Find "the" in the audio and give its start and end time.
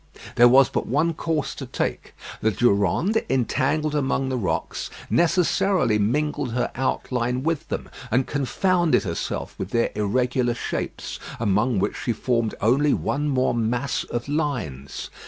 2.41-2.49, 4.29-4.35